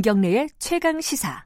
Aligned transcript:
김경래의 0.00 0.48
최강 0.58 0.98
시사. 1.02 1.44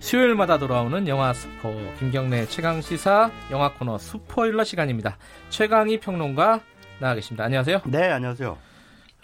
수요일마다 0.00 0.58
돌아오는 0.58 1.06
영화 1.06 1.32
스포 1.32 1.72
김경래 2.00 2.46
최강 2.46 2.80
시사 2.80 3.30
영화 3.52 3.72
코너 3.72 3.96
스포일러 3.96 4.64
시간입니다. 4.64 5.18
최강희 5.50 6.00
평론가 6.00 6.60
나와 6.98 7.14
계십니다. 7.14 7.44
안녕하세요. 7.44 7.82
네, 7.86 8.10
안녕하세요. 8.10 8.58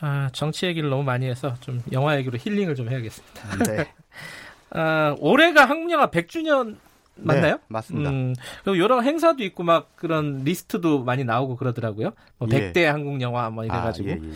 아, 0.00 0.30
정치 0.32 0.66
얘기를 0.66 0.90
너무 0.90 1.02
많이 1.02 1.26
해서 1.26 1.54
좀 1.58 1.82
영화 1.90 2.16
얘기로 2.18 2.38
힐링을 2.40 2.76
좀 2.76 2.88
해야겠습니다. 2.88 3.64
네. 3.64 3.92
아, 4.70 5.16
올해가 5.18 5.64
한국 5.64 5.90
영화 5.90 6.08
100주년 6.08 6.76
맞나요? 7.22 7.56
네, 7.56 7.62
맞습니다. 7.68 8.10
음, 8.10 8.34
그리고 8.64 8.78
여러 8.78 9.00
행사도 9.00 9.42
있고 9.44 9.62
막 9.62 9.96
그런 9.96 10.44
리스트도 10.44 11.04
많이 11.04 11.24
나오고 11.24 11.56
그러더라고요. 11.56 12.12
뭐 12.38 12.48
예. 12.52 12.72
100대 12.72 12.82
한국 12.84 13.20
영화 13.20 13.50
뭐 13.50 13.64
이래가지고. 13.64 14.10
아, 14.10 14.12
예, 14.12 14.18
예, 14.22 14.28
예. 14.28 14.34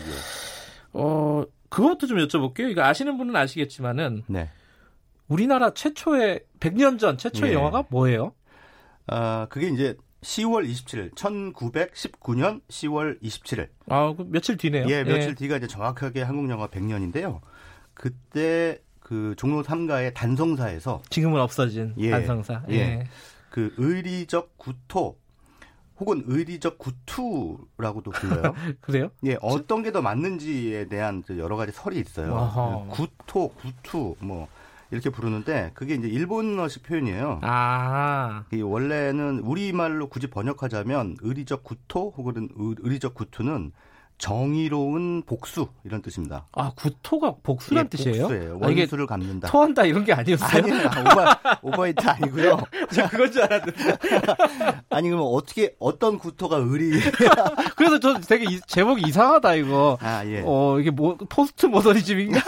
어, 0.93 1.45
그것도 1.69 2.07
좀 2.07 2.19
여쭤볼게요. 2.19 2.71
이거 2.71 2.83
아시는 2.83 3.17
분은 3.19 3.35
아시겠지만은 3.35 4.23
네. 4.27 4.51
우리나라 5.29 5.73
최초의 5.75 6.41
100년 6.61 6.99
전 6.99 7.19
최초의 7.19 7.53
예. 7.53 7.55
영화가 7.55 7.85
뭐예요? 7.89 8.33
아, 9.07 9.47
그게 9.51 9.69
이제 9.69 9.97
10월 10.23 10.69
27일, 10.69 11.15
1919년 11.15 12.61
10월 12.69 13.21
27일. 13.23 13.69
아, 13.89 14.15
그 14.17 14.25
며칠 14.29 14.57
뒤네요. 14.57 14.87
예, 14.89 15.05
며칠 15.05 15.35
뒤가 15.35 15.57
이제 15.59 15.67
정확하게 15.67 16.23
한국 16.23 16.49
영화 16.51 16.67
100년인데요. 16.69 17.41
그때 17.93 18.81
그 19.05 19.35
종로 19.37 19.63
3가의 19.63 20.15
단성사에서 20.15 21.03
지금은 21.11 21.39
없어진 21.41 21.93
예. 21.99 22.11
반성사. 22.11 22.63
예. 22.71 22.75
예. 22.75 23.07
그 23.51 23.73
의리적 23.77 24.57
구토 24.57 25.19
혹은 26.01 26.25
의리적 26.27 26.79
구투라고도 26.79 28.11
불러요. 28.11 28.55
그래요? 28.81 29.11
예, 29.27 29.37
어떤 29.43 29.83
게 29.83 29.93
더 29.93 30.01
맞는지에 30.03 30.89
대한 30.89 31.23
그 31.25 31.39
여러 31.39 31.55
가지 31.57 31.71
설이 31.71 32.01
있어요. 32.01 32.33
어허. 32.35 32.89
그 32.91 32.97
구토, 32.97 33.49
구투 33.51 34.17
뭐 34.21 34.49
이렇게 34.91 35.11
부르는데 35.11 35.71
그게 35.75 35.95
이제 35.95 36.09
일본어식 36.09 36.83
표현이에요. 36.85 37.41
아, 37.43 38.45
이 38.53 38.63
원래는 38.63 39.41
우리말로 39.41 40.09
굳이 40.09 40.29
번역하자면 40.29 41.19
의리적 41.21 41.63
구토 41.63 42.13
혹은 42.17 42.49
의- 42.57 42.75
의리적 42.81 43.15
구투는 43.15 43.71
정의로운 44.19 45.23
복수 45.27 45.69
이런 45.85 46.01
뜻입니다. 46.03 46.47
아 46.53 46.71
구토가 46.77 47.35
복수란 47.43 47.85
예, 47.87 47.89
뜻이에요? 47.89 48.29
복수예요. 48.29 48.59
아, 48.63 48.67
원수를 48.67 49.07
갚는다. 49.07 49.49
토한다 49.49 49.85
이런 49.85 50.05
게 50.05 50.13
아니었어요? 50.13 50.63
아니에요. 50.63 50.87
오바, 50.87 51.41
오바이트 51.63 52.07
아니고요. 52.09 52.59
저 52.95 53.09
그건 53.09 53.33
줄 53.33 53.43
알았는데. 53.43 53.97
아니 54.91 55.09
그러면 55.09 55.27
어떻게 55.33 55.75
어떤 55.79 56.19
구토가 56.19 56.57
의리? 56.59 57.01
그래서 57.77 57.99
저 58.01 58.19
되게 58.21 58.45
이- 58.51 58.61
제목이 58.67 59.03
이상하다 59.07 59.55
이거. 59.57 59.99
아 60.01 60.25
예. 60.27 60.43
어 60.45 60.79
이게 60.81 60.91
뭐 60.91 61.17
포스트 61.29 61.67
모더니즘인가? 61.67 62.41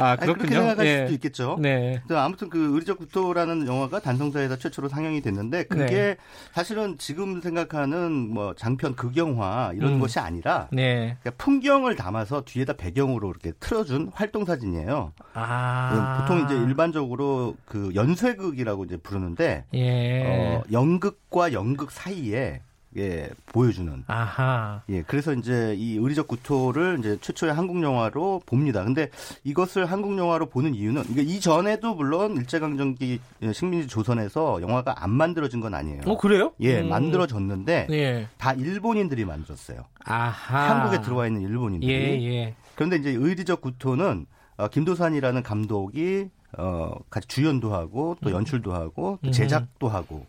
아 0.00 0.10
아니, 0.12 0.20
그렇게 0.20 0.38
그렇군요. 0.42 0.60
생각할 0.60 0.86
예. 0.86 0.98
수도 1.00 1.12
있겠죠. 1.14 1.58
네. 1.60 2.00
근데 2.06 2.14
아무튼 2.16 2.48
그 2.48 2.74
의리적 2.74 2.98
구토라는 2.98 3.66
영화가 3.66 4.00
단성사에서 4.00 4.56
최초로 4.56 4.88
상영이 4.88 5.20
됐는데 5.20 5.64
그게 5.64 5.86
네. 5.86 6.16
사실은 6.52 6.96
지금 6.98 7.40
생각하는 7.40 8.12
뭐 8.12 8.54
장편 8.54 8.96
극영화 8.96 9.72
이런 9.74 9.94
음. 9.94 10.00
것이 10.00 10.18
아니라 10.18 10.68
네. 10.72 11.16
그냥 11.22 11.34
풍경을 11.38 11.96
담아서 11.96 12.42
뒤에다 12.44 12.74
배경으로 12.74 13.28
이렇게 13.30 13.52
틀어준 13.60 14.10
활동 14.14 14.44
사진이에요. 14.44 15.12
아. 15.34 16.18
보통 16.20 16.44
이제 16.44 16.54
일반적으로 16.54 17.56
그 17.66 17.90
연쇄극이라고 17.94 18.84
이제 18.84 18.96
부르는데 18.96 19.64
예. 19.74 20.24
어, 20.26 20.62
연극과 20.72 21.52
연극 21.52 21.90
사이에 21.90 22.62
예 22.96 23.30
보여주는 23.46 24.02
아하. 24.08 24.82
예 24.88 25.02
그래서 25.02 25.32
이제 25.32 25.74
이 25.78 25.96
의리적 25.96 26.26
구토를 26.26 26.96
이제 26.98 27.18
최초의 27.20 27.54
한국 27.54 27.80
영화로 27.82 28.42
봅니다. 28.46 28.82
근데 28.82 29.10
이것을 29.44 29.86
한국 29.86 30.18
영화로 30.18 30.46
보는 30.46 30.74
이유는 30.74 31.04
그러니까 31.04 31.22
이 31.22 31.40
전에도 31.40 31.94
물론 31.94 32.36
일제강점기 32.36 33.20
식민지 33.52 33.86
조선에서 33.86 34.60
영화가 34.60 35.04
안 35.04 35.10
만들어진 35.10 35.60
건 35.60 35.74
아니에요. 35.74 36.00
어 36.06 36.18
그래요? 36.18 36.52
예 36.60 36.80
음. 36.80 36.88
만들어졌는데 36.88 37.86
예. 37.90 38.28
다 38.38 38.52
일본인들이 38.54 39.24
만들었어요. 39.24 39.84
아하. 40.04 40.70
한국에 40.70 41.00
들어와 41.02 41.28
있는 41.28 41.42
일본인들이. 41.42 41.92
예 41.92 42.22
예. 42.28 42.54
그런데 42.74 42.96
이제 42.96 43.10
의리적 43.10 43.60
구토는 43.60 44.26
어, 44.56 44.68
김도산이라는 44.68 45.42
감독이 45.42 46.28
어, 46.58 46.92
같이 47.10 47.28
주연도 47.28 47.74
하고 47.74 48.16
또 48.22 48.30
연출도 48.32 48.72
하고 48.74 49.18
또 49.22 49.28
음. 49.28 49.32
제작도 49.32 49.88
하고. 49.88 50.26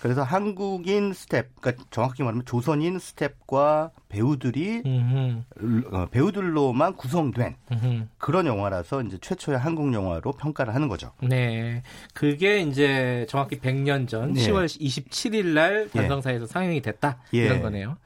그래서 0.00 0.22
한국인 0.22 1.12
스텝, 1.12 1.60
그러니까 1.60 1.84
정확히 1.90 2.22
말하면 2.22 2.44
조선인 2.44 2.98
스텝과 2.98 3.90
배우들이. 4.08 4.82
어, 5.90 6.06
배우들로만 6.10 6.94
구성된. 6.96 7.56
그런 8.18 8.46
영화라서 8.46 9.02
이제 9.02 9.18
최초의 9.20 9.58
한국 9.58 9.92
영화로 9.92 10.32
평가를 10.32 10.74
하는 10.74 10.88
거죠. 10.88 11.12
네. 11.22 11.82
그게 12.14 12.60
이제 12.60 13.26
정확히 13.28 13.58
100년 13.58 14.08
전 14.08 14.36
예. 14.36 14.40
10월 14.40 14.66
27일 14.66 15.46
날 15.46 15.88
예. 15.94 15.98
반성사에서 15.98 16.46
상영이 16.46 16.80
됐다. 16.82 17.18
예. 17.34 17.38
이런 17.38 17.62
거네요. 17.62 17.96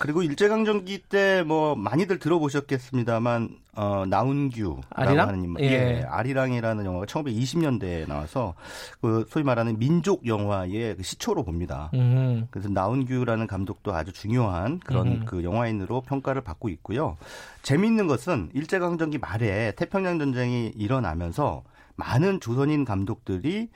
그리고 0.00 0.22
일제강점기 0.22 1.02
때 1.08 1.30
뭐 1.50 1.74
많이들 1.74 2.18
들어보셨겠습니다만 2.18 3.48
어, 3.74 4.04
나운규라고 4.06 4.82
아리랑? 4.90 5.28
하는 5.28 5.44
인물, 5.44 5.62
예. 5.62 5.66
예, 5.66 6.04
아리랑이라는 6.08 6.84
영화가 6.84 7.06
1920년대에 7.06 8.06
나와서 8.06 8.54
그 9.00 9.24
소위 9.28 9.44
말하는 9.44 9.78
민족 9.78 10.26
영화의 10.26 10.96
그 10.96 11.02
시초로 11.02 11.44
봅니다. 11.44 11.90
음. 11.94 12.46
그래서 12.50 12.68
나운규라는 12.68 13.46
감독도 13.46 13.94
아주 13.94 14.12
중요한 14.12 14.80
그런 14.80 15.06
음흠. 15.06 15.24
그 15.24 15.44
영화인으로 15.44 16.02
평가를 16.02 16.42
받고 16.42 16.68
있고요. 16.68 17.16
재미있는 17.62 18.06
것은 18.06 18.50
일제강점기 18.54 19.18
말에 19.18 19.72
태평양 19.76 20.18
전쟁이 20.18 20.72
일어나면서 20.76 21.62
많은 21.96 22.40
조선인 22.40 22.84
감독들이 22.84 23.68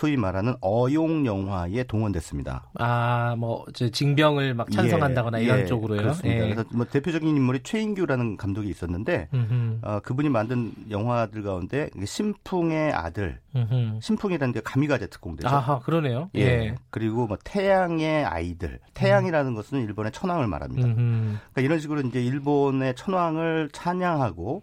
소위 0.00 0.16
말하는 0.16 0.54
어용 0.62 1.26
영화에 1.26 1.82
동원됐습니다. 1.84 2.70
아, 2.78 3.36
뭐, 3.36 3.66
저 3.74 3.90
징병을 3.90 4.54
막 4.54 4.70
찬성한다거나 4.70 5.40
예, 5.40 5.44
이런 5.44 5.58
예, 5.60 5.66
쪽으로요. 5.66 6.00
그렇습니다. 6.00 6.36
예. 6.36 6.40
그래서 6.54 6.64
뭐 6.72 6.86
대표적인 6.86 7.28
인물이 7.28 7.60
최인규라는 7.64 8.38
감독이 8.38 8.70
있었는데 8.70 9.28
음흠. 9.34 9.78
어, 9.82 10.00
그분이 10.00 10.30
만든 10.30 10.72
영화들 10.88 11.42
가운데 11.42 11.90
신풍의 12.02 12.94
아들, 12.94 13.40
음흠. 13.54 13.98
신풍이라는 14.00 14.54
게 14.54 14.62
가미가제 14.64 15.08
특공대죠. 15.08 15.54
아하, 15.54 15.80
그러네요. 15.80 16.30
예. 16.34 16.40
예. 16.40 16.74
그리고 16.88 17.26
뭐 17.26 17.36
태양의 17.44 18.24
아이들. 18.24 18.78
태양이라는 18.94 19.54
것은 19.54 19.82
일본의 19.82 20.12
천황을 20.12 20.46
말합니다. 20.46 20.88
음흠. 20.88 20.96
그러니까 20.96 21.60
이런 21.60 21.78
식으로 21.78 22.00
이제 22.00 22.24
일본의 22.24 22.94
천황을 22.94 23.68
찬양하고 23.74 24.62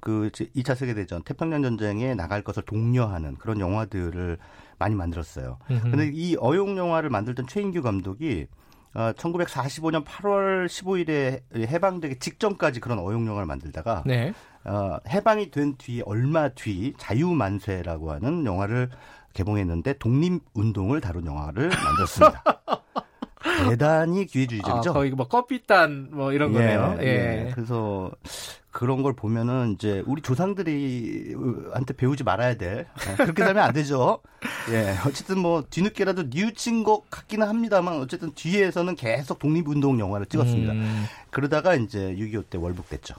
그 0.00 0.28
2차 0.30 0.74
세계대전, 0.74 1.22
태평양 1.22 1.62
전쟁에 1.62 2.14
나갈 2.14 2.42
것을 2.42 2.64
독려하는 2.64 3.36
그런 3.36 3.60
영화들을 3.60 4.36
많이 4.78 4.94
만들었어요. 4.94 5.58
근데 5.66 6.10
이 6.12 6.36
어용 6.38 6.76
영화를 6.76 7.10
만들던 7.10 7.46
최인규 7.46 7.82
감독이 7.82 8.46
어, 8.94 9.12
1945년 9.12 10.04
8월 10.04 10.66
15일에 10.66 11.40
해방되기 11.56 12.18
직전까지 12.20 12.78
그런 12.80 12.98
어용 13.00 13.26
영화를 13.26 13.44
만들다가 13.46 14.04
네. 14.06 14.32
어, 14.64 14.98
해방이 15.08 15.50
된 15.50 15.74
뒤 15.76 16.00
얼마 16.06 16.48
뒤 16.50 16.94
자유만세라고 16.98 18.12
하는 18.12 18.46
영화를 18.46 18.90
개봉했는데 19.32 19.94
독립운동을 19.98 21.00
다룬 21.00 21.26
영화를 21.26 21.68
만들었습니다. 21.70 22.42
대단히 23.68 24.22
아, 24.22 24.24
기회주의적이죠. 24.24 24.92
거의 24.92 25.10
뭐 25.10 25.28
커피단 25.28 26.08
뭐 26.10 26.32
이런 26.32 26.52
거네요. 26.52 26.98
예. 27.00 27.06
예. 27.06 27.50
그래서 27.54 28.10
그런 28.74 29.02
걸 29.02 29.14
보면은 29.14 29.74
이제 29.74 30.02
우리 30.04 30.20
조상들이 30.20 31.36
한테 31.72 31.94
배우지 31.94 32.24
말아야 32.24 32.56
돼. 32.56 32.86
예, 33.08 33.14
그렇게 33.14 33.44
살면 33.44 33.62
안 33.62 33.72
되죠. 33.72 34.18
예. 34.70 34.96
어쨌든 35.06 35.38
뭐 35.38 35.62
뒤늦게라도 35.70 36.24
뉘우친 36.24 36.82
것 36.82 37.08
같기는 37.08 37.46
합니다만 37.46 38.00
어쨌든 38.00 38.32
뒤에서는 38.34 38.96
계속 38.96 39.38
독립운동 39.38 40.00
영화를 40.00 40.26
찍었습니다. 40.26 40.72
음, 40.72 41.04
그러다가 41.30 41.76
이제 41.76 42.16
6.25 42.18 42.50
때 42.50 42.58
월북됐죠. 42.58 43.14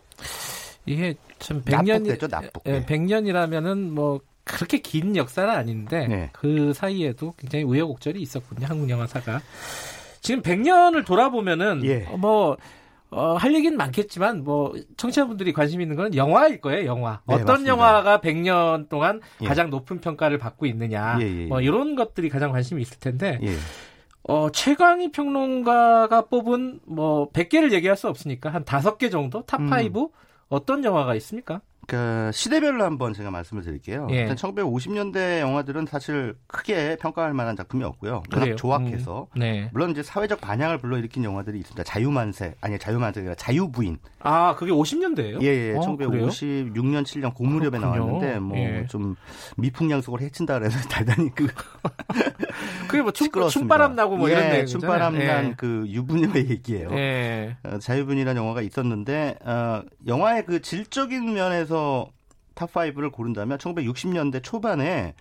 이게 0.86 1.16
참 1.40 1.64
100년이 1.64 1.88
납북됐죠, 1.88 2.28
납북. 2.28 2.64
예, 2.68 2.74
예. 2.74 2.86
100년이라면 2.86 3.92
뭐 3.92 4.20
그렇게 4.44 4.80
긴 4.80 5.16
역사는 5.16 5.50
아닌데 5.50 6.08
네. 6.08 6.30
그 6.34 6.74
사이에도 6.74 7.34
굉장히 7.38 7.64
우여곡절이 7.64 8.22
있었군요. 8.22 8.68
한국 8.68 8.90
영화사가. 8.90 9.42
지금 10.26 10.42
100년을 10.42 11.06
돌아보면은 11.06 11.82
예. 11.86 12.08
어, 12.10 12.18
뭐 12.18 12.58
어, 13.12 13.36
할 13.36 13.54
얘기는 13.54 13.78
많겠지만 13.78 14.44
뭐 14.44 14.74
청취자분들이 14.98 15.54
관심 15.54 15.82
있는 15.82 15.96
건 15.96 16.16
영화일 16.16 16.60
거예요, 16.60 16.88
영화. 16.88 17.22
네, 17.28 17.36
어떤 17.36 17.46
맞습니다. 17.46 17.72
영화가 17.72 18.20
100년 18.22 18.90
동안 18.90 19.22
예. 19.42 19.46
가장 19.46 19.70
높은 19.70 20.02
평가를 20.02 20.40
받고 20.40 20.66
있느냐. 20.66 21.20
예, 21.22 21.26
예, 21.26 21.42
예. 21.44 21.46
뭐 21.46 21.62
이런 21.62 21.96
것들이 21.96 22.30
가장 22.30 22.52
관심이 22.52 22.82
있을 22.82 23.00
텐데 23.00 23.40
예. 23.44 23.54
어, 24.24 24.50
최강희 24.50 25.12
평론가가 25.12 26.22
뽑은 26.24 26.80
뭐 26.88 27.30
100개를 27.32 27.72
얘기할 27.72 27.96
수 27.96 28.08
없으니까 28.08 28.50
한 28.50 28.66
5개 28.66 29.12
정도 29.12 29.44
top 29.44 29.62
음. 29.62 29.70
5 29.72 30.10
어떤 30.50 30.84
영화가 30.84 31.14
있습니까? 31.16 31.62
그 31.88 32.32
시대별로 32.34 32.84
한번 32.84 33.14
제가 33.14 33.30
말씀을 33.32 33.64
드릴게요. 33.64 34.08
예. 34.12 34.22
일단 34.22 34.36
1950년대 34.36 35.40
영화들은 35.40 35.86
사실 35.86 36.36
크게 36.48 36.98
평가할 37.00 37.34
만한 37.34 37.56
작품이 37.56 37.84
없고요. 37.84 38.24
워낙 38.32 38.44
그래요? 38.44 38.56
조악해서 38.56 39.28
음, 39.36 39.40
네. 39.40 39.70
물론 39.74 39.92
이제 39.92 40.02
사회적 40.04 40.42
반향을 40.42 40.80
불러일으킨 40.80 41.24
영화들이 41.24 41.60
있습니다. 41.60 41.84
자유만세 41.84 42.56
아니 42.62 42.80
자유만세가 42.80 43.22
아니라 43.22 43.36
자유부인. 43.36 43.98
아, 44.20 44.56
그게 44.56 44.72
50년대예요? 44.72 45.42
예, 45.44 45.48
예. 45.48 45.76
어, 45.76 45.82
1956년 45.82 47.04
7년 47.04 47.34
그 47.34 47.45
무렵에. 47.45 47.78
나왔는데 47.80 48.40
뭐 48.40 48.58
예. 48.58 48.86
좀 48.90 49.16
미풍양속을 49.58 50.22
해친다 50.22 50.58
그래서 50.60 50.78
대단히 50.90 51.30
그 51.36 51.48
그게 52.88 53.02
뭐 53.02 53.12
춤. 53.12 53.30
춤바람 53.50 53.96
나고 53.96 54.18
뭐 54.18 54.30
예, 54.30 54.34
이런 54.34 54.50
내용 54.50 54.66
춤바람 54.66 55.18
난 55.20 55.56
그 55.58 55.86
유부녀의 55.88 56.50
얘기예요. 56.50 56.90
예. 56.94 57.58
어, 57.64 57.78
자유부인이라는 57.78 58.42
영화가 58.42 58.62
있었는데 58.62 59.36
어, 59.46 59.82
영화의 60.08 60.46
그 60.46 60.62
질적인 60.62 61.34
면에서 61.34 61.75
top 62.54 62.72
5를 62.72 63.12
고른다면 63.12 63.58
1960년대 63.58 64.42
초반에 64.44 65.14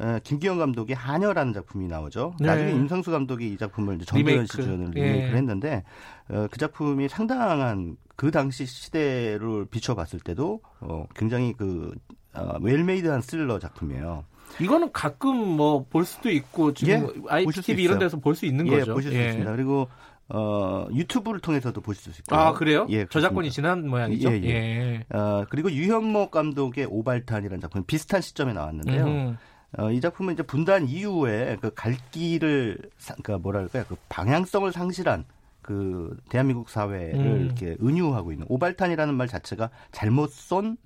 어, 0.00 0.18
김기영 0.22 0.58
감독의 0.58 0.94
하녀라는 0.94 1.52
작품이 1.52 1.88
나오죠. 1.88 2.34
네. 2.38 2.46
나중에 2.46 2.70
임상수 2.72 3.10
감독이 3.10 3.52
이 3.52 3.58
작품을 3.58 3.98
리메이크. 4.14 4.46
주연으로 4.62 4.92
예. 4.96 5.02
리메이크를 5.02 5.36
했는데 5.36 5.82
어, 6.28 6.46
그 6.50 6.58
작품이 6.58 7.08
상당한 7.08 7.96
그 8.14 8.30
당시 8.30 8.66
시대를 8.66 9.66
비춰봤을 9.70 10.20
때도 10.20 10.60
어, 10.80 11.06
굉장히 11.16 11.54
그 11.54 11.92
어, 12.34 12.56
웰메이드한 12.60 13.20
스릴러 13.22 13.58
작품이에요. 13.58 14.24
이거는 14.60 14.92
가끔 14.92 15.36
뭐 15.56 15.84
볼 15.88 16.04
수도 16.04 16.30
있고 16.30 16.72
지금 16.74 17.08
예, 17.08 17.22
IPTV 17.28 17.82
이런. 17.84 17.98
데서 17.98 18.16
볼 18.18 18.34
수 18.36 18.46
있는 18.46 18.66
예, 18.68 18.78
거죠. 18.80 18.94
보실 18.94 19.10
수 19.10 19.16
예. 19.18 19.26
있습니다. 19.26 19.50
그리고 19.52 19.88
어, 20.32 20.86
유튜브를 20.92 21.40
통해서도 21.40 21.80
보실 21.80 22.12
수 22.12 22.20
있고요. 22.22 22.38
아, 22.38 22.52
그래요? 22.54 22.86
예, 22.90 23.06
저작권이 23.06 23.48
그렇습니다. 23.48 23.50
지난 23.74 23.88
모양이죠? 23.88 24.30
예, 24.32 24.42
예. 24.44 25.04
어, 25.16 25.44
그리고 25.50 25.70
유현목 25.70 26.30
감독의 26.30 26.86
오발탄이라는 26.88 27.60
작품 27.60 27.84
비슷한 27.84 28.20
시점에 28.20 28.52
나왔는데요. 28.52 29.04
음, 29.04 29.38
어, 29.78 29.90
이 29.90 30.00
작품은 30.00 30.34
이제 30.34 30.42
분단 30.42 30.88
이후에 30.88 31.56
그 31.60 31.70
갈 31.74 31.96
길을 32.10 32.78
사- 32.98 33.14
그러니까 33.22 33.38
뭐랄까요 33.42 33.84
그 33.88 33.96
방향성을 34.08 34.70
상실한 34.72 35.24
그 35.62 36.16
대한민국 36.28 36.70
사회를 36.70 37.14
음. 37.20 37.44
이렇게 37.46 37.76
은유하고 37.82 38.32
있는 38.32 38.46
오발탄이라는 38.48 39.14
말 39.14 39.28
자체가 39.28 39.70
잘못 39.92 40.30
쏜 40.30 40.76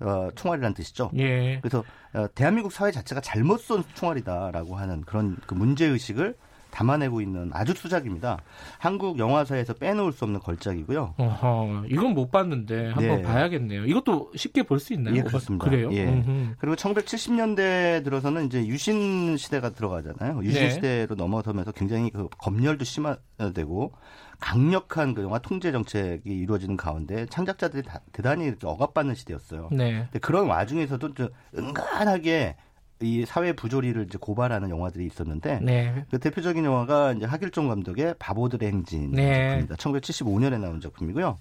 어, 0.00 0.28
총알이라는 0.34 0.74
뜻이죠. 0.74 1.10
예. 1.16 1.58
그래서 1.60 1.84
어, 2.12 2.26
대한민국 2.34 2.72
사회 2.72 2.90
자체가 2.90 3.20
잘못 3.20 3.60
쏜 3.60 3.82
총알이다라고 3.94 4.76
하는 4.76 5.02
그런 5.02 5.36
그 5.46 5.54
문제 5.54 5.86
의식을 5.86 6.36
담아내고 6.74 7.20
있는 7.20 7.50
아주 7.52 7.72
수작입니다. 7.72 8.38
한국 8.78 9.18
영화사에서 9.18 9.74
빼놓을 9.74 10.12
수 10.12 10.24
없는 10.24 10.40
걸작이고요. 10.40 11.14
어허, 11.16 11.84
이건 11.88 12.14
못 12.14 12.32
봤는데 12.32 12.86
한번 12.88 13.06
네. 13.18 13.22
봐야겠네요. 13.22 13.86
이것도 13.86 14.32
쉽게 14.34 14.64
볼 14.64 14.80
수 14.80 14.92
있나요? 14.92 15.16
예? 15.16 15.22
그렇습니다. 15.22 15.64
그래요? 15.64 15.88
예. 15.92 16.04
음흠. 16.04 16.54
그리고 16.58 16.74
1970년대 16.76 18.02
들어서는 18.04 18.46
이제 18.46 18.66
유신 18.66 19.36
시대가 19.36 19.70
들어가잖아요. 19.70 20.42
유신 20.42 20.62
네. 20.62 20.70
시대로 20.70 21.14
넘어서면서 21.14 21.70
굉장히 21.72 22.10
그 22.10 22.28
검열도 22.38 22.84
심화되고 22.84 23.92
강력한 24.40 25.14
그 25.14 25.22
영화 25.22 25.38
통제 25.38 25.70
정책이 25.70 26.28
이루어지는 26.28 26.76
가운데 26.76 27.24
창작자들이 27.26 27.84
다, 27.84 28.00
대단히 28.12 28.46
이렇게 28.46 28.66
억압받는 28.66 29.14
시대였어요. 29.14 29.68
네. 29.70 30.08
그런 30.20 30.48
와중에서도 30.48 31.14
좀 31.14 31.28
은간하게 31.56 32.56
이 33.04 33.24
사회 33.26 33.52
부조리를 33.52 34.04
이제 34.04 34.18
고발하는 34.20 34.70
영화들이 34.70 35.06
있었는데 35.06 35.60
네. 35.62 36.04
그 36.10 36.18
대표적인 36.18 36.64
영화가 36.64 37.12
이제 37.12 37.26
하길종 37.26 37.68
감독의 37.68 38.14
바보들의 38.18 38.68
행진 38.68 39.12
네. 39.12 39.32
작품입니다. 39.32 39.76
1975년에 39.76 40.60
나온 40.60 40.80
작품이고요. 40.80 41.38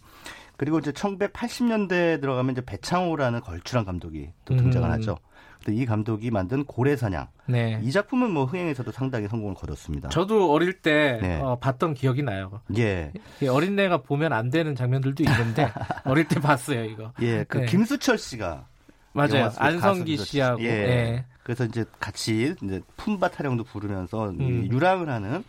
그리고 0.57 0.79
이제 0.79 0.91
1980년대에 0.91 2.21
들어가면 2.21 2.51
이제 2.51 2.61
배창호라는 2.61 3.41
걸출한 3.41 3.85
감독이 3.85 4.29
또 4.45 4.55
등장을 4.55 4.87
음. 4.87 4.93
하죠. 4.93 5.17
근데 5.63 5.81
이 5.81 5.85
감독이 5.85 6.29
만든 6.29 6.65
고래사냥 6.65 7.27
네. 7.47 7.79
이 7.81 7.91
작품은 7.91 8.31
뭐 8.31 8.45
흥행에서도 8.45 8.91
상당히 8.91 9.27
성공을 9.29 9.55
거뒀습니다. 9.55 10.09
저도 10.09 10.51
어릴 10.51 10.81
때 10.81 11.19
네. 11.21 11.39
어, 11.39 11.57
봤던 11.57 11.93
기억이 11.93 12.21
나요. 12.21 12.61
예, 12.77 13.13
이 13.41 13.47
어린애가 13.47 14.01
보면 14.01 14.33
안 14.33 14.49
되는 14.49 14.75
장면들도 14.75 15.23
있는데 15.23 15.71
어릴 16.03 16.27
때 16.27 16.39
봤어요 16.41 16.83
이거. 16.83 17.13
예, 17.21 17.45
그 17.45 17.59
네. 17.59 17.65
김수철 17.67 18.17
씨가 18.17 18.67
맞아요. 19.13 19.51
안성기. 19.57 20.17
씨하고. 20.17 20.61
예. 20.63 20.67
예. 20.67 21.25
그래서 21.43 21.65
이제 21.65 21.85
같이 21.99 22.55
이제 22.63 22.81
품바 22.97 23.29
타령도 23.29 23.63
부르면서 23.65 24.31
이 24.31 24.35
음. 24.39 24.67
유랑을 24.71 25.09
하는 25.09 25.43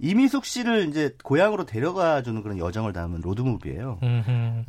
이미숙 0.00 0.44
씨를 0.44 0.88
이제 0.88 1.16
고향으로 1.24 1.64
데려가 1.66 2.22
주는 2.22 2.40
그런 2.44 2.58
여정을 2.58 2.92
담은 2.92 3.20
로드무비예요. 3.20 3.98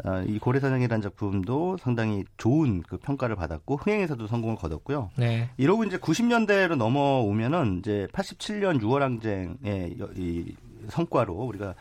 아, 0.04 0.24
이 0.26 0.40
고래사냥이라는 0.40 1.04
작품도 1.04 1.78
상당히 1.78 2.24
좋은 2.38 2.82
그 2.82 2.98
평가를 2.98 3.36
받았고 3.36 3.76
흥행에서도 3.76 4.26
성공을 4.26 4.56
거뒀고요. 4.56 5.12
네. 5.18 5.50
이러고 5.58 5.84
이제 5.84 5.98
90년대로 5.98 6.76
넘어오면은 6.78 7.78
이제 7.80 8.08
87년 8.12 8.82
6월 8.82 9.00
항쟁의 9.02 9.98
여- 10.00 10.10
이 10.16 10.56
성과로 10.88 11.34
우리가 11.36 11.76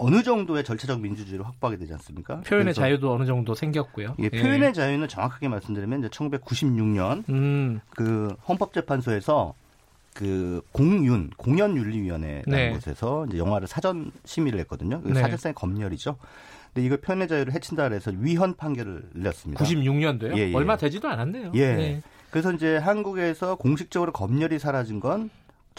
어, 0.00 0.06
어느 0.06 0.22
정도의 0.22 0.64
절차적 0.64 1.00
민주주의를 1.00 1.46
확보하게 1.46 1.76
되지 1.76 1.92
않습니까? 1.94 2.40
표현의 2.40 2.74
자유도 2.74 3.12
어느 3.12 3.26
정도 3.26 3.54
생겼고요. 3.54 4.14
이게 4.18 4.30
예. 4.32 4.42
표현의 4.42 4.72
자유는 4.72 5.08
정확하게 5.08 5.48
말씀드리면 5.48 6.00
이제 6.00 6.08
1996년 6.08 7.28
음. 7.28 7.80
그 7.90 8.34
헌법재판소에서 8.48 9.54
그 10.14 10.60
공윤 10.72 11.30
공연윤리위원회라는 11.36 12.42
네. 12.46 12.72
곳에서 12.72 13.26
이제 13.26 13.38
영화를 13.38 13.68
사전 13.68 14.10
심의를 14.24 14.58
했거든요. 14.60 15.00
그 15.02 15.08
네. 15.08 15.20
사실상의 15.20 15.54
검열이죠. 15.54 16.16
근데 16.74 16.86
이걸 16.86 16.98
표현의 17.00 17.28
자유를 17.28 17.52
해친다 17.52 17.88
그래서 17.88 18.12
위헌 18.14 18.56
판결을 18.56 19.02
내렸습니다. 19.12 19.64
96년도요? 19.64 20.36
예, 20.36 20.50
예. 20.50 20.54
얼마 20.54 20.76
되지도 20.76 21.08
않았네요. 21.08 21.52
예. 21.54 21.74
네. 21.74 22.02
그래서 22.30 22.52
이제 22.52 22.76
한국에서 22.76 23.56
공식적으로 23.56 24.12
검열이 24.12 24.58
사라진 24.58 25.00
건 25.00 25.30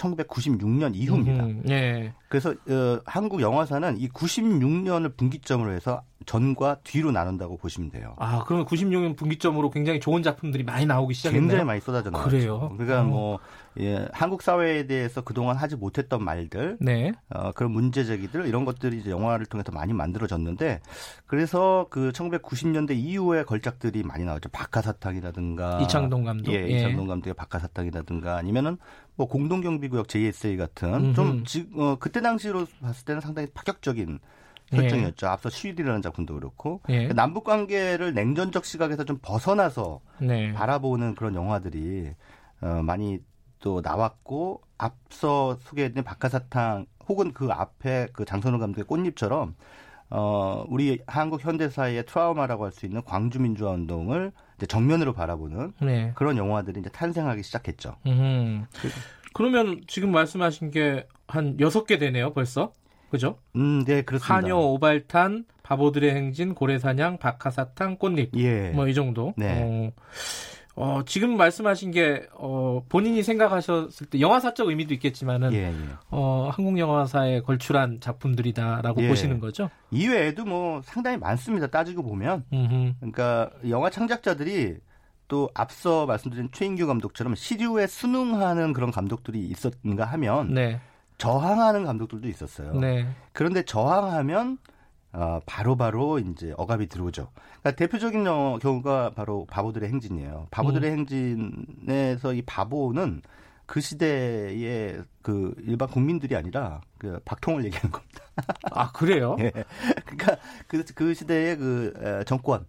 1996년 0.01 0.95
이후입니다. 0.95 1.43
음, 1.43 1.63
예. 1.69 2.13
그래서 2.29 2.51
어, 2.51 2.99
한국 3.05 3.41
영화사는 3.41 3.97
이 3.97 4.09
96년을 4.09 5.15
분기점으로 5.15 5.71
해서 5.71 6.03
전과 6.25 6.77
뒤로 6.83 7.11
나눈다고 7.11 7.57
보시면 7.57 7.91
돼요. 7.91 8.15
아, 8.17 8.43
그러면 8.45 8.65
96년 8.65 9.15
분기점으로 9.17 9.69
굉장히 9.69 9.99
좋은 9.99 10.23
작품들이 10.23 10.63
많이 10.63 10.85
나오기 10.85 11.13
시작했네요. 11.13 11.41
굉장히 11.41 11.65
많이 11.65 11.81
쏟아져 11.81 12.09
나왔죠. 12.09 12.29
그래요? 12.29 12.73
그러니까 12.77 13.01
어. 13.01 13.03
뭐 13.05 13.39
예, 13.79 14.07
한국 14.11 14.41
사회에 14.41 14.85
대해서 14.85 15.21
그동안 15.21 15.55
하지 15.55 15.75
못했던 15.75 16.23
말들, 16.23 16.77
네. 16.81 17.13
어, 17.29 17.51
그런 17.53 17.71
문제 17.71 18.03
제기들 18.03 18.45
이런 18.45 18.65
것들이 18.65 18.97
이제 18.97 19.09
영화를 19.09 19.45
통해서 19.45 19.71
많이 19.71 19.93
만들어졌는데 19.93 20.81
그래서 21.25 21.87
그 21.89 22.11
1990년대 22.11 22.95
이후의 22.95 23.45
걸작들이 23.45 24.03
많이 24.03 24.25
나왔죠. 24.25 24.49
박하사탕이라든가 24.49 25.79
이창동 25.81 26.25
감독. 26.25 26.51
예, 26.51 26.67
예. 26.67 26.77
이창동 26.77 27.07
감독의 27.07 27.33
박하사탕이라든가 27.33 28.35
아니면은 28.35 28.77
뭐 29.15 29.27
공동경비구역 29.27 30.07
JSA 30.07 30.57
같은 30.57 31.13
좀. 31.13 31.43
지, 31.45 31.67
어, 31.75 31.95
그때 31.99 32.21
당시로 32.21 32.65
봤을 32.81 33.05
때는 33.05 33.21
상당히 33.21 33.47
파격적인 33.53 34.19
예. 34.73 34.75
설정이었죠. 34.77 35.27
앞서 35.27 35.49
시위이라는 35.49 36.01
작품도 36.01 36.33
그렇고 36.33 36.81
예. 36.89 37.07
남북 37.09 37.43
관계를 37.43 38.13
냉전적 38.13 38.65
시각에서 38.65 39.03
좀 39.05 39.19
벗어나서 39.21 40.01
네. 40.19 40.53
바라보는 40.53 41.15
그런 41.15 41.35
영화들이 41.35 42.11
어, 42.61 42.81
많이 42.83 43.19
또 43.61 43.81
나왔고 43.81 44.61
앞서 44.77 45.57
소개해드린 45.61 46.03
박하사탕 46.03 46.85
혹은 47.07 47.33
그 47.33 47.49
앞에 47.51 48.07
그 48.13 48.25
장선우 48.25 48.59
감독의 48.59 48.85
꽃잎처럼 48.85 49.55
어, 50.09 50.65
우리 50.67 50.99
한국 51.07 51.43
현대사의 51.45 52.05
트라우마라고 52.05 52.65
할 52.65 52.71
수 52.71 52.85
있는 52.85 53.01
광주 53.05 53.39
민주화 53.39 53.71
운동을 53.71 54.33
이제 54.57 54.65
정면으로 54.65 55.13
바라보는 55.13 55.73
네. 55.81 56.11
그런 56.15 56.35
영화들이 56.37 56.79
이제 56.81 56.89
탄생하기 56.89 57.43
시작했죠. 57.43 57.95
음. 58.07 58.65
그러면 59.33 59.81
지금 59.87 60.11
말씀하신 60.11 60.71
게 60.71 61.05
한 61.27 61.57
여섯 61.61 61.85
개 61.85 61.97
되네요, 61.97 62.33
벌써. 62.33 62.73
그죠? 63.09 63.37
음, 63.55 63.85
네, 63.85 64.01
그렇습니다. 64.01 64.35
한요, 64.35 64.59
오발탄, 64.73 65.45
바보들의 65.63 66.13
행진, 66.13 66.53
고래사냥, 66.53 67.19
박하사탕, 67.19 67.95
꽃잎. 67.97 68.31
예. 68.35 68.71
뭐 68.71 68.85
이 68.89 68.93
정도. 68.93 69.33
네. 69.37 69.61
어, 69.63 69.91
어, 70.75 71.01
지금 71.05 71.37
말씀하신 71.37 71.91
게 71.91 72.27
어, 72.33 72.83
본인이 72.87 73.23
생각하셨을 73.23 74.07
때 74.07 74.19
영화사적 74.19 74.69
의미도 74.69 74.93
있겠지만은 74.95 75.53
예, 75.53 75.67
예. 75.67 75.73
어, 76.09 76.49
한국 76.53 76.77
영화사에 76.79 77.41
걸출한 77.41 77.99
작품들이다라고 77.99 79.03
예. 79.03 79.07
보시는 79.07 79.39
거죠. 79.39 79.69
이외에도 79.91 80.45
뭐 80.45 80.81
상당히 80.83 81.17
많습니다. 81.17 81.67
따지고 81.67 82.03
보면. 82.03 82.45
음흠. 82.53 82.93
그러니까 82.99 83.49
영화 83.69 83.89
창작자들이 83.89 84.77
또 85.27 85.49
앞서 85.53 86.05
말씀드린 86.05 86.49
최인규 86.51 86.87
감독처럼 86.87 87.35
시류에 87.35 87.87
순응하는 87.87 88.73
그런 88.73 88.91
감독들이 88.91 89.39
있었는가 89.39 90.05
하면 90.05 90.53
네. 90.53 90.81
저항하는 91.17 91.85
감독들도 91.85 92.27
있었어요. 92.27 92.73
네. 92.73 93.07
그런데 93.31 93.63
저항하면 93.63 94.57
어, 95.13 95.39
바로바로 95.45 96.19
이제 96.19 96.53
억압이 96.57 96.87
들어오죠. 96.87 97.29
그러니까 97.59 97.71
대표적인 97.71 98.25
어, 98.27 98.59
경우가 98.61 99.11
바로 99.11 99.45
바보들의 99.49 99.89
행진이에요. 99.89 100.47
바보들의 100.51 100.89
음. 100.89 100.97
행진에서 100.99 102.33
이 102.33 102.41
바보는 102.43 103.21
그 103.65 103.79
시대의 103.79 105.03
그 105.21 105.53
일반 105.65 105.89
국민들이 105.89 106.35
아니라 106.35 106.81
그 106.97 107.19
박통을 107.25 107.65
얘기하는 107.65 107.91
겁니다. 107.91 108.23
아, 108.71 108.91
그래요? 108.91 109.35
예. 109.39 109.51
그러니까 110.05 110.37
그, 110.67 110.83
그 110.95 111.13
시대의 111.13 111.57
그 111.57 111.93
에, 112.01 112.23
정권 112.23 112.65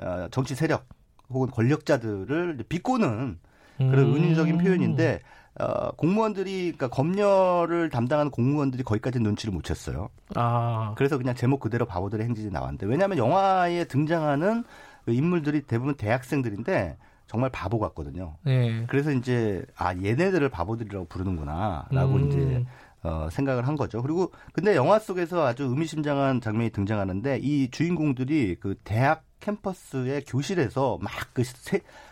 어, 0.00 0.28
정치 0.30 0.54
세력 0.54 0.86
혹은 1.28 1.50
권력자들을 1.50 2.64
비꼬는 2.68 3.38
그런 3.78 3.98
음. 3.98 4.14
은유적인 4.16 4.58
표현인데 4.58 5.20
어, 5.58 5.90
공무원들이 5.92 6.72
그러니까 6.76 6.88
검열을 6.88 7.90
담당하는 7.90 8.30
공무원들이 8.30 8.82
거기까지 8.82 9.20
눈치를 9.20 9.54
못 9.54 9.62
챘어요. 9.62 10.08
아, 10.34 10.94
그래서 10.96 11.16
그냥 11.16 11.34
제목 11.34 11.60
그대로 11.60 11.86
바보들의 11.86 12.24
행진이 12.26 12.50
나왔는데 12.50 12.86
왜냐하면 12.86 13.18
영화에 13.18 13.84
등장하는 13.84 14.64
그 15.04 15.12
인물들이 15.12 15.62
대부분 15.62 15.94
대학생들인데 15.94 16.96
정말 17.26 17.50
바보 17.50 17.78
같거든요. 17.78 18.36
네. 18.44 18.84
그래서 18.88 19.12
이제 19.12 19.64
아 19.76 19.94
얘네들을 19.94 20.48
바보들이라고 20.48 21.06
부르는구나라고 21.06 22.14
음. 22.14 22.28
이제 22.28 22.64
어, 23.02 23.28
생각을 23.30 23.66
한 23.66 23.76
거죠. 23.76 24.02
그리고 24.02 24.32
근데 24.52 24.76
영화 24.76 24.98
속에서 24.98 25.46
아주 25.46 25.64
의미심장한 25.64 26.40
장면이 26.40 26.70
등장하는데 26.70 27.38
이 27.42 27.70
주인공들이 27.70 28.56
그 28.60 28.74
대학 28.84 29.24
캠퍼스의 29.40 30.24
교실에서 30.24 30.98
막 31.00 31.32
그 31.32 31.42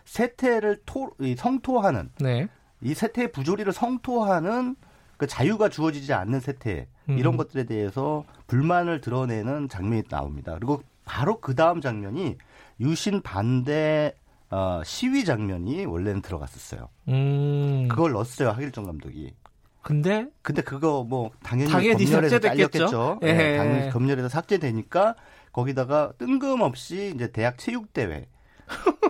세태를 0.05 0.83
토, 0.85 1.13
이 1.19 1.35
성토하는 1.35 2.11
네. 2.21 2.47
이 2.85 2.95
세태의 2.95 3.33
부조리를 3.33 3.73
성토하는 3.73 4.77
그 5.17 5.27
자유가 5.27 5.69
주어지지 5.69 6.13
않는 6.13 6.41
세태 6.41 6.87
음. 7.09 7.19
이런 7.19 7.37
것들에 7.37 7.65
대해서 7.65 8.25
불만을 8.47 9.01
드러내는 9.01 9.69
장면이 9.69 10.05
나옵니다. 10.05 10.55
그리고 10.55 10.83
바로 11.05 11.41
그 11.41 11.55
다음 11.55 11.81
장면이 11.81 12.37
유신 12.81 13.23
반대 13.23 14.15
어, 14.51 14.83
시위 14.85 15.25
장면이 15.25 15.87
원래는 15.87 16.23
들어갔었어요. 16.23 16.89
음. 17.09 17.89
그걸 17.89 18.13
넣었어요 18.13 18.51
하길정 18.51 18.85
감독이. 18.85 19.35
근데 19.83 20.27
근데 20.43 20.63
그거 20.63 21.05
뭐 21.05 21.31
당연히, 21.43 21.71
당연히 21.71 22.05
검열에서 22.07 22.41
삭제됐겠죠? 22.41 23.19
예. 23.23 23.33
네, 23.33 23.57
당연히 23.59 23.91
검열에서 23.91 24.29
삭제되니까 24.29 25.15
거기다가 25.53 26.13
뜬금없이 26.19 27.13
이제 27.15 27.31
대학 27.31 27.59
체육 27.59 27.93
대회. 27.93 28.27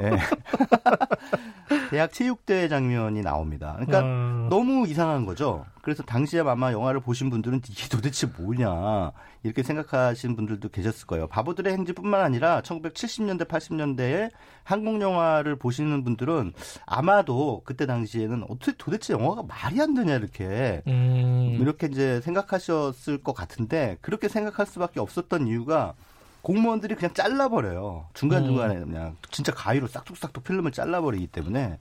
예. 0.01 0.19
대학 1.91 2.13
체육대회 2.13 2.69
장면이 2.69 3.23
나옵니다. 3.23 3.77
그러니까 3.79 4.01
어, 4.01 4.47
너무 4.51 4.87
이상한 4.87 5.25
거죠. 5.25 5.65
그래서 5.83 6.03
당시에 6.03 6.41
아마 6.41 6.73
영화를 6.73 7.01
보신 7.01 7.31
분들은 7.31 7.61
이게 7.69 7.89
도대체 7.89 8.27
뭐냐 8.27 9.13
이렇게 9.43 9.63
생각하시는 9.63 10.35
분들도 10.35 10.71
계셨을 10.71 11.07
거예요. 11.07 11.27
바보들의 11.29 11.73
행진뿐만 11.73 12.21
아니라 12.21 12.63
1970년대 12.63 13.47
80년대에 13.47 14.31
한국 14.63 15.01
영화를 15.01 15.57
보시는 15.57 16.05
분들은 16.05 16.53
아마도 16.87 17.63
그때 17.65 17.87
당시에는 17.87 18.45
어떻게 18.49 18.73
도대체 18.79 19.13
영화가 19.13 19.43
말이 19.43 19.81
안 19.81 19.95
되냐 19.95 20.15
이렇게 20.17 20.83
음. 20.87 21.59
이렇게 21.61 21.87
이제 21.87 22.21
생각하셨을 22.23 23.23
것 23.23 23.35
같은데 23.35 23.99
그렇게 24.01 24.29
생각할 24.29 24.67
수밖에 24.67 25.01
없었던 25.01 25.47
이유가 25.47 25.95
공무원들이 26.45 26.95
그냥 26.95 27.13
잘라버려요. 27.15 28.07
중간중간에 28.13 28.77
음. 28.77 28.87
그냥 28.87 29.17
진짜 29.31 29.51
가위로 29.53 29.89
싹둑싹둑 29.89 30.45
필름을 30.45 30.73
잘라버리기 30.73 31.27
때문에 31.29 31.79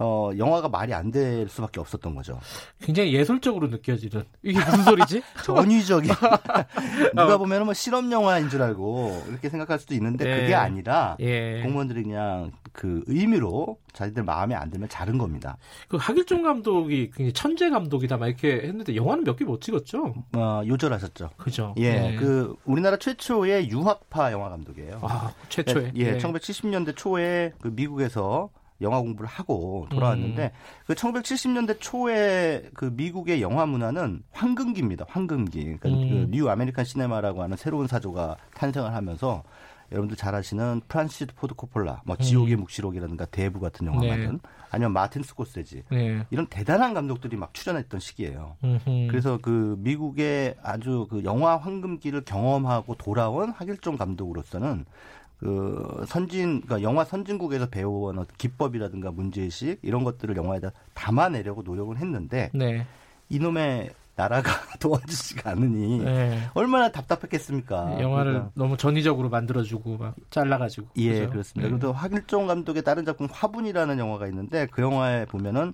어, 0.00 0.30
영화가 0.36 0.68
말이 0.68 0.92
안 0.94 1.12
될 1.12 1.46
수밖에 1.48 1.78
없었던 1.78 2.14
거죠. 2.14 2.40
굉장히 2.80 3.12
예술적으로 3.12 3.66
느껴지는 3.68 4.24
이게 4.42 4.58
무슨 4.64 4.82
소리지? 4.84 5.22
전위적인 5.44 6.10
누가 7.14 7.34
어. 7.34 7.38
보면은 7.38 7.66
뭐 7.66 7.74
실험 7.74 8.10
영화인 8.10 8.48
줄 8.48 8.62
알고 8.62 9.24
이렇게 9.28 9.50
생각할 9.50 9.78
수도 9.78 9.94
있는데 9.94 10.24
예. 10.30 10.40
그게 10.40 10.54
아니라 10.54 11.16
예. 11.20 11.60
공무원들이 11.62 12.04
그냥 12.04 12.50
그 12.72 13.02
의미로 13.08 13.76
자기들 13.92 14.22
마음에 14.22 14.54
안 14.54 14.70
들면 14.70 14.88
자른 14.88 15.18
겁니다. 15.18 15.58
그 15.88 15.98
하길종 15.98 16.42
감독이 16.42 17.10
굉장히 17.10 17.32
천재 17.34 17.68
감독이다 17.68 18.16
막 18.16 18.26
이렇게 18.28 18.52
했는데 18.66 18.96
영화는 18.96 19.24
몇 19.24 19.36
개 19.36 19.44
못 19.44 19.60
찍었죠. 19.60 20.14
어, 20.34 20.62
요절하셨죠. 20.66 21.30
그죠? 21.36 21.74
예, 21.78 22.12
예. 22.12 22.16
그 22.16 22.54
우리나라 22.64 22.96
최초의 22.96 23.68
유학파 23.70 24.32
영화 24.32 24.48
감독이에요. 24.48 25.00
아, 25.02 25.32
최초에. 25.50 25.92
예, 25.96 26.16
1970년대 26.16 26.96
초에 26.96 27.52
그 27.60 27.68
미국에서 27.68 28.48
영화 28.82 29.00
공부를 29.00 29.28
하고 29.28 29.86
돌아왔는데 29.90 30.44
음. 30.44 30.84
그 30.86 30.94
1970년대 30.94 31.76
초에 31.80 32.70
그 32.74 32.92
미국의 32.94 33.42
영화 33.42 33.66
문화는 33.66 34.22
황금기입니다. 34.32 35.06
황금기. 35.08 35.78
그러니까 35.78 35.88
음. 35.88 36.30
그 36.30 36.39
New 36.39 36.48
American 36.48 36.84
Cinema라고 36.84 37.42
하는 37.42 37.56
새로운 37.56 37.86
사조가 37.86 38.36
탄생을 38.54 38.94
하면서 38.94 39.42
여러분들 39.92 40.16
잘 40.16 40.34
아시는 40.34 40.80
프란시스 40.88 41.34
포드 41.36 41.54
코폴라, 41.54 42.02
뭐 42.04 42.16
지옥의 42.16 42.56
묵시록이라든가 42.56 43.26
대부 43.26 43.60
같은 43.60 43.86
영화 43.86 43.98
음. 43.98 44.02
네. 44.02 44.08
만든 44.08 44.40
아니면 44.70 44.92
마틴 44.92 45.22
스코세지 45.22 45.84
네. 45.90 46.24
이런 46.30 46.46
대단한 46.46 46.94
감독들이 46.94 47.36
막 47.36 47.52
출연했던 47.52 48.00
시기예요. 48.00 48.56
음흠. 48.64 49.08
그래서 49.10 49.38
그 49.40 49.76
미국의 49.78 50.56
아주 50.62 51.06
그 51.10 51.22
영화 51.24 51.58
황금기를 51.58 52.22
경험하고 52.24 52.94
돌아온 52.94 53.50
하길종 53.50 53.98
감독으로서는 53.98 54.86
그 55.42 56.04
선진 56.06 56.60
그러니까 56.60 56.82
영화 56.82 57.04
선진국에서 57.04 57.66
배워온 57.66 58.24
기법이라든가 58.38 59.10
문제의식 59.10 59.80
이런 59.82 60.04
것들을 60.04 60.36
영화에다 60.36 60.70
담아내려고 60.94 61.62
노력을 61.62 61.96
했는데 61.96 62.50
네. 62.54 62.86
이놈의 63.28 63.90
나라가 64.14 64.52
도와주지가 64.78 65.50
않으니 65.50 65.98
네. 65.98 66.38
얼마나 66.54 66.92
답답했겠습니까? 66.92 68.00
영화를 68.00 68.32
그러니까 68.32 68.52
너무 68.54 68.76
전위적으로 68.76 69.30
만들어주고 69.30 69.96
막 69.96 70.14
잘라가지고. 70.30 70.88
예, 70.98 71.20
그죠? 71.20 71.30
그렇습니다. 71.30 71.66
네. 71.66 71.70
그래도 71.70 71.92
하길종 71.92 72.46
감독의 72.46 72.84
다른 72.84 73.04
작품 73.04 73.26
화분이라는 73.28 73.98
영화가 73.98 74.28
있는데 74.28 74.68
그 74.70 74.80
영화에 74.80 75.24
보면은 75.24 75.72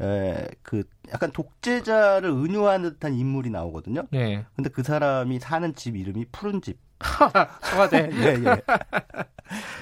에, 0.00 0.48
그 0.62 0.84
약간 1.12 1.32
독재자를 1.32 2.30
은유하는 2.30 2.94
듯한 2.94 3.12
인물이 3.12 3.50
나오거든요. 3.50 4.06
네. 4.10 4.46
근데 4.56 4.70
그 4.70 4.82
사람이 4.82 5.38
사는 5.38 5.74
집 5.74 5.96
이름이 5.96 6.26
푸른 6.32 6.62
집. 6.62 6.78
청와대. 7.70 8.10
예, 8.12 8.26
예. 8.44 8.62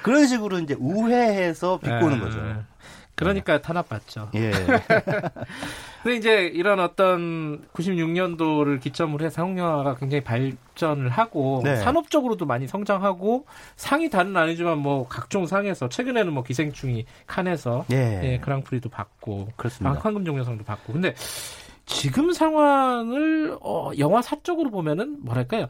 그런 0.03 0.27
식으로 0.27 0.59
이제 0.59 0.75
우회해서 0.79 1.79
비꼬는 1.79 2.17
아, 2.17 2.21
거죠. 2.21 2.65
그러니까 3.21 3.61
탄압받죠. 3.61 4.31
예. 4.35 4.51
근데 6.03 6.17
이제 6.17 6.47
이런 6.47 6.81
어떤 6.81 7.63
96년도를 7.75 8.81
기점으로 8.81 9.23
해서 9.27 9.43
한국 9.43 9.61
영화가 9.61 9.97
굉장히 9.97 10.25
발전을 10.25 11.11
하고 11.11 11.61
네. 11.63 11.77
산업적으로도 11.77 12.47
많이 12.47 12.67
성장하고 12.67 13.45
상이 13.77 14.09
다는 14.09 14.35
아니지만 14.35 14.79
뭐 14.79 15.07
각종 15.07 15.47
상에서 15.47 15.91
최근에는 15.91 16.33
뭐 16.33 16.43
기생충이 16.43 17.05
칸에서 17.27 17.85
예. 17.93 18.21
예, 18.25 18.39
그랑프리도 18.39 18.89
받고 18.89 19.51
그렇습니다. 19.57 20.01
황금 20.01 20.25
종려상도 20.25 20.65
받고 20.65 20.95
근데 20.95 21.15
지금 21.95 22.33
상황을 22.33 23.59
어, 23.61 23.91
영화 23.99 24.23
사적으로 24.23 24.71
보면은 24.71 25.19
뭐랄까요? 25.23 25.67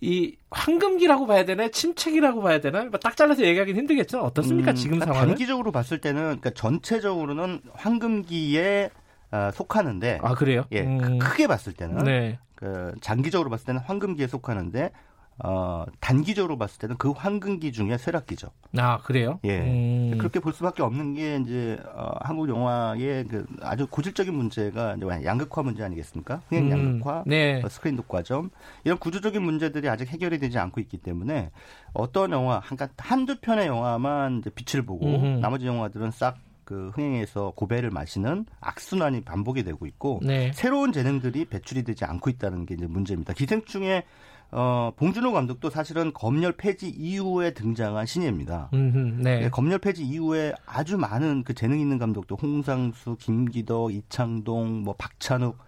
이 0.00 0.36
황금기라고 0.50 1.26
봐야 1.26 1.44
되나? 1.44 1.68
침체기라고 1.68 2.42
봐야 2.42 2.60
되나? 2.60 2.84
뭐딱 2.84 3.16
잘라서 3.16 3.42
얘기하기는 3.42 3.78
힘들겠죠. 3.80 4.20
어떻습니까? 4.20 4.70
음, 4.72 4.74
지금 4.76 4.90
그러니까 4.98 5.06
상황은? 5.14 5.28
단기적으로 5.34 5.72
봤을 5.72 6.00
때는 6.00 6.20
그러니까 6.22 6.50
전체적으로는 6.50 7.60
황금기에 7.72 8.90
아, 9.30 9.50
속하는데 9.50 10.20
아 10.22 10.34
그래요? 10.34 10.64
예, 10.70 10.82
음, 10.82 11.18
크- 11.18 11.30
크게 11.30 11.48
봤을 11.48 11.72
때는 11.72 12.04
네. 12.04 12.38
그 12.54 12.94
장기적으로 13.00 13.50
봤을 13.50 13.66
때는 13.66 13.80
황금기에 13.80 14.28
속하는데 14.28 14.92
어, 15.38 15.84
단기적으로 16.00 16.58
봤을 16.58 16.78
때는 16.78 16.96
그 16.96 17.10
황금기 17.10 17.72
중에 17.72 17.98
쇠락기죠. 17.98 18.50
아 18.76 18.98
그래요 18.98 19.40
예. 19.44 19.60
음, 19.60 20.18
그렇게 20.18 20.40
볼 20.40 20.52
수밖에 20.52 20.82
없는 20.82 21.14
게 21.14 21.36
이제 21.36 21.78
어, 21.94 22.12
한국 22.20 22.48
영화의 22.48 23.26
그 23.26 23.46
아주 23.60 23.86
고질적인 23.88 24.32
문제가 24.32 24.94
이제 24.94 25.06
양극화 25.24 25.62
문제 25.62 25.82
아니겠습니까? 25.82 26.42
흥행 26.48 26.66
음, 26.66 26.70
양극화, 26.70 27.24
네 27.26 27.62
어, 27.64 27.68
스크린 27.68 27.96
독과점 27.96 28.50
이런 28.84 28.98
구조적인 28.98 29.42
문제들이 29.42 29.88
아직 29.88 30.08
해결이 30.08 30.38
되지 30.38 30.58
않고 30.58 30.80
있기 30.80 30.98
때문에 30.98 31.50
어떤 31.92 32.30
영화 32.30 32.60
한 32.60 32.78
한두 32.98 33.40
편의 33.40 33.66
영화만 33.66 34.38
이제 34.38 34.50
빛을 34.50 34.84
보고 34.84 35.06
음흠. 35.06 35.40
나머지 35.40 35.66
영화들은 35.66 36.12
싹그 36.12 36.92
흥행에서 36.94 37.52
고배를 37.56 37.90
마시는 37.90 38.46
악순환이 38.60 39.22
반복이 39.22 39.64
되고 39.64 39.84
있고 39.86 40.20
네. 40.22 40.52
새로운 40.54 40.92
재능들이 40.92 41.46
배출이 41.46 41.82
되지 41.82 42.04
않고 42.04 42.30
있다는 42.30 42.66
게 42.66 42.74
이제 42.74 42.86
문제입니다. 42.86 43.32
기생충의 43.32 44.04
어, 44.50 44.92
봉준호 44.96 45.32
감독도 45.32 45.70
사실은 45.70 46.12
검열 46.12 46.52
폐지 46.52 46.88
이후에 46.88 47.54
등장한 47.54 48.06
신예입니다. 48.06 48.70
음, 48.72 49.20
네. 49.22 49.42
예, 49.44 49.50
검열 49.50 49.78
폐지 49.78 50.04
이후에 50.04 50.52
아주 50.66 50.96
많은 50.96 51.44
그 51.44 51.54
재능 51.54 51.80
있는 51.80 51.98
감독도 51.98 52.36
홍상수, 52.40 53.16
김기덕, 53.18 53.92
이창동, 53.92 54.82
뭐 54.82 54.94
박찬욱 54.96 55.58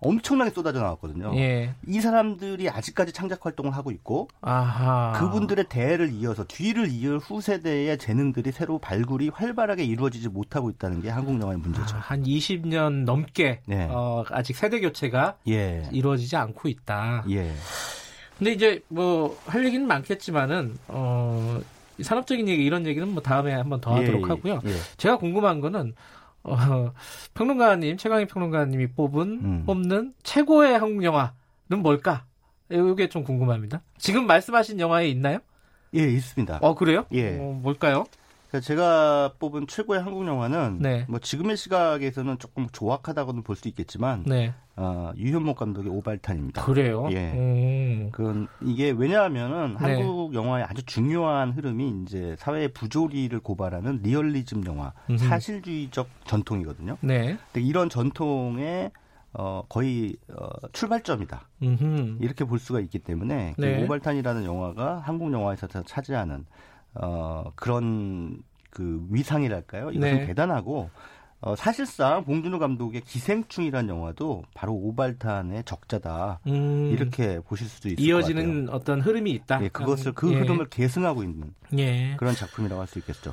엄청나게 0.00 0.50
쏟아져 0.50 0.80
나왔거든요. 0.80 1.32
예. 1.36 1.74
이 1.86 2.00
사람들이 2.00 2.68
아직까지 2.68 3.12
창작 3.12 3.44
활동을 3.44 3.74
하고 3.74 3.90
있고 3.90 4.28
아하. 4.40 5.14
그분들의 5.18 5.66
대를 5.68 6.12
이어서 6.12 6.44
뒤를 6.44 6.88
이을 6.90 7.18
후세대의 7.18 7.98
재능들이 7.98 8.52
새로 8.52 8.78
발굴이 8.78 9.30
활발하게 9.30 9.84
이루어지지 9.84 10.28
못하고 10.28 10.70
있다는 10.70 11.02
게 11.02 11.08
한국 11.08 11.40
영화의 11.40 11.58
문제죠. 11.58 11.96
아, 11.96 12.00
한 12.00 12.22
20년 12.22 13.04
넘게 13.04 13.62
네. 13.66 13.88
어, 13.90 14.24
아직 14.30 14.56
세대 14.56 14.80
교체가 14.80 15.36
예. 15.48 15.88
이루어지지 15.92 16.36
않고 16.36 16.68
있다. 16.68 17.24
예. 17.30 17.52
근데 18.38 18.52
이제 18.52 18.80
뭐 18.88 19.36
할 19.46 19.64
얘기는 19.64 19.86
많겠지만은 19.86 20.76
어, 20.88 21.60
이 21.98 22.02
산업적인 22.02 22.48
얘기 22.48 22.64
이런 22.64 22.86
얘기는 22.86 23.06
뭐 23.08 23.22
다음에 23.22 23.52
한번 23.54 23.80
더 23.80 23.94
하도록 23.94 24.20
예, 24.22 24.28
하고요. 24.28 24.60
예. 24.66 24.74
제가 24.98 25.16
궁금한 25.16 25.60
거는 25.60 25.94
어, 26.42 26.92
평론가님 27.34 27.96
최강희 27.96 28.26
평론가님이 28.26 28.88
뽑은 28.88 29.22
음. 29.22 29.62
뽑는 29.66 30.14
최고의 30.22 30.78
한국 30.78 31.04
영화는 31.04 31.82
뭘까? 31.82 32.24
이게 32.70 33.08
좀 33.08 33.24
궁금합니다. 33.24 33.80
지금 33.96 34.26
말씀하신 34.26 34.80
영화에 34.80 35.08
있나요? 35.08 35.38
예, 35.94 36.00
있습니다. 36.02 36.58
어, 36.60 36.74
그래요? 36.74 37.06
예. 37.12 37.38
어, 37.38 37.58
뭘까요? 37.62 38.04
그러니까 38.56 38.60
제가 38.60 39.32
뽑은 39.38 39.66
최고의 39.66 40.02
한국 40.02 40.26
영화는 40.26 40.78
네. 40.80 41.04
뭐 41.08 41.18
지금의 41.18 41.56
시각에서는 41.56 42.38
조금 42.38 42.68
조악하다고는 42.72 43.42
볼 43.42 43.56
수 43.56 43.68
있겠지만 43.68 44.22
네. 44.26 44.52
어, 44.76 45.12
유현목 45.16 45.56
감독의 45.56 45.90
오발탄입니다. 45.90 46.62
그래요? 46.66 47.08
예. 47.10 47.32
음. 47.32 48.10
그건 48.12 48.48
이게 48.60 48.90
왜냐하면은 48.90 49.76
네. 49.80 49.94
한국 49.94 50.34
영화의 50.34 50.66
아주 50.68 50.84
중요한 50.84 51.52
흐름이 51.52 52.02
이제 52.02 52.36
사회의 52.38 52.68
부조리를 52.68 53.38
고발하는 53.40 54.00
리얼리즘 54.02 54.66
영화, 54.66 54.92
음흠. 55.08 55.26
사실주의적 55.26 56.06
전통이거든요. 56.26 56.98
네. 57.00 57.38
근데 57.52 57.66
이런 57.66 57.88
전통의 57.88 58.90
어, 59.32 59.62
거의 59.70 60.16
어, 60.28 60.48
출발점이다. 60.72 61.48
음흠. 61.62 62.18
이렇게 62.20 62.44
볼 62.44 62.58
수가 62.58 62.80
있기 62.80 62.98
때문에 62.98 63.54
그 63.56 63.62
네. 63.62 63.82
오발탄이라는 63.84 64.44
영화가 64.44 64.98
한국 64.98 65.32
영화에서 65.32 65.66
차지하는 65.66 66.44
어, 67.00 67.52
그런 67.54 68.42
그 68.70 69.06
위상이랄까요? 69.10 69.90
이것은 69.90 70.18
네. 70.18 70.26
대단하고 70.26 70.90
어, 71.40 71.54
사실상 71.54 72.24
봉준호 72.24 72.58
감독의 72.58 73.02
기생충이라는 73.02 73.88
영화도 73.88 74.44
바로 74.54 74.72
오발탄의 74.74 75.64
적자다. 75.64 76.40
음. 76.46 76.90
이렇게 76.92 77.40
보실 77.40 77.68
수도 77.68 77.88
있을 77.88 77.96
것 77.96 78.02
이어지는 78.02 78.68
어떤 78.70 79.00
흐름이 79.00 79.30
있다. 79.32 79.56
같아요. 79.56 79.64
예, 79.64 79.68
그것을 79.68 80.12
그 80.12 80.32
예. 80.32 80.38
흐름을 80.40 80.68
계승하고 80.70 81.22
있는 81.22 81.54
예. 81.78 82.16
그런 82.16 82.34
작품이라고 82.34 82.80
할 82.80 82.88
수 82.88 82.98
있겠죠. 83.00 83.32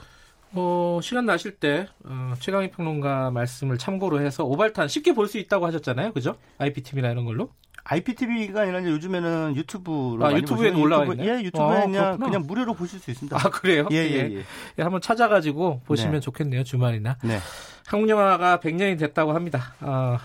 어, 0.56 1.00
시간 1.02 1.26
나실 1.26 1.56
때 1.58 1.88
어, 2.04 2.34
최강희 2.40 2.72
평론가 2.72 3.32
말씀을 3.32 3.78
참고로 3.80 4.22
해서 4.22 4.44
오발탄 4.44 4.88
쉽게 4.88 5.14
볼 5.14 5.28
수 5.28 5.38
있다고 5.40 5.66
하셨잖아요, 5.66 6.14
그죠? 6.14 6.36
IPTV나 6.60 7.10
이런 7.10 7.26
걸로. 7.26 7.50
IPTV가 7.86 8.62
아니라 8.62 8.80
이제 8.80 8.90
요즘에는 8.90 9.56
유튜브로 9.56 10.18
아, 10.26 10.30
많이 10.30 10.38
유튜브에도 10.38 10.74
보시면 10.74 10.82
올라와 10.82 11.06
유튜브, 11.06 11.22
있나요? 11.22 11.38
예, 11.40 11.44
유튜브에 11.44 11.78
아, 11.78 11.82
그냥. 11.82 12.18
그냥 12.18 12.48
무료로 12.48 12.74
보실 12.76 13.00
수 13.00 13.12
있습니다. 13.12 13.38
아 13.38 13.50
그래요? 13.50 13.88
예, 13.92 13.98
예, 13.98 14.30
예. 14.32 14.44
예, 14.80 14.82
한번 14.82 15.02
찾아가지고 15.02 15.82
보시면 15.86 16.14
네. 16.14 16.20
좋겠네요, 16.22 16.64
주말이나. 16.64 17.18
네. 17.24 17.40
한국 17.86 18.10
영화가 18.10 18.58
100년이 18.60 18.98
됐다고 19.00 19.34
합니다. 19.34 19.74
어, 19.82 20.18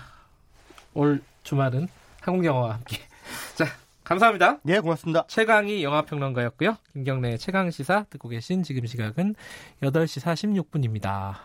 올 0.93 1.21
주말은 1.43 1.87
한국 2.21 2.45
영화와 2.45 2.75
함께. 2.75 2.97
자, 3.55 3.65
감사합니다. 4.05 4.59
예, 4.67 4.79
고맙습니다. 4.79 5.25
최강희 5.27 5.83
영화평론가였고요. 5.83 6.77
김경래 6.93 7.37
최강 7.37 7.69
시사 7.71 8.05
듣고 8.09 8.29
계신 8.29 8.63
지금 8.63 8.85
시각은 8.85 9.35
8시 9.83 10.23
46분입니다. 10.23 11.35